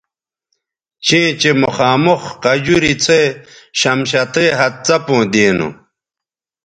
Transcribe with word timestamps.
چیں 1.05 1.29
چہء 1.39 1.57
مخامخ 1.63 2.21
قجوری 2.43 2.93
سو 2.95 3.01
څھے 3.03 3.21
شمشتئ 3.79 4.47
ھَت 4.57 4.73
څپوں 4.85 5.23
دینو 5.33 5.69